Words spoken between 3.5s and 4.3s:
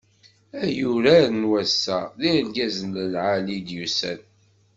i d-yusan.